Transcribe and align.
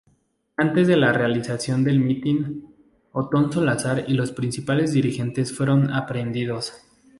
Antes 0.57 0.87
de 0.87 0.97
la 0.97 1.13
realización 1.13 1.83
del 1.83 1.99
mitin, 1.99 2.65
Othón 3.11 3.51
Salazar 3.53 4.03
y 4.07 4.15
los 4.15 4.31
principales 4.31 4.93
dirigentes 4.93 5.55
fueron 5.55 5.93
aprehendidos. 5.93 6.73